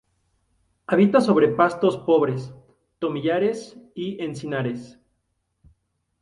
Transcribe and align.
Habita 0.87 1.21
sobre 1.21 1.49
pastos 1.49 1.95
pobres, 1.95 2.51
tomillares 2.99 3.77
y 3.93 4.19
encinares. 4.23 4.97